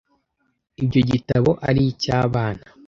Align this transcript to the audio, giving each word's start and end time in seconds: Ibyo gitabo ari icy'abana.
Ibyo 0.83 1.01
gitabo 1.09 1.49
ari 1.67 1.81
icy'abana. 1.91 2.63